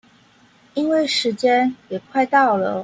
[0.73, 2.79] 因為時間也快到了